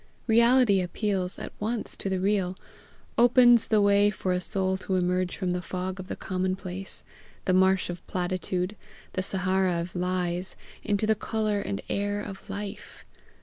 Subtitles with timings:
[0.25, 2.57] Reality appeals at once to the real,
[3.19, 7.03] opens the way for a soul to emerge from the fog of the commonplace,
[7.45, 8.75] the marsh of platitude,
[9.13, 13.05] the Sahara of lies, into the colour and air of life.